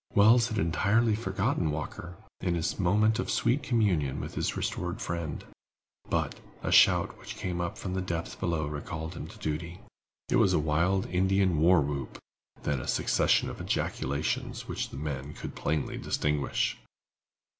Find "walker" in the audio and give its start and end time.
1.69-2.15